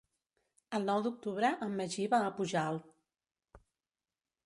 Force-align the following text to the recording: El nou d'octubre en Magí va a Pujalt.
El 0.77 0.87
nou 0.91 1.03
d'octubre 1.09 1.53
en 1.67 1.77
Magí 1.83 2.09
va 2.17 2.25
a 2.31 2.35
Pujalt. 2.41 2.91